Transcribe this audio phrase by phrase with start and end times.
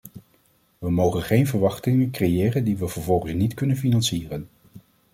[0.77, 4.47] We mogen geen verwachtingen creëren die we vervolgens niet kunnen financieren.